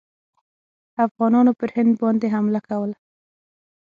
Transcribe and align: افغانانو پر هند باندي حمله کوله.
افغانانو 1.05 1.51
پر 1.59 1.69
هند 1.75 1.93
باندي 2.01 2.27
حمله 2.35 2.59
کوله. 2.67 2.95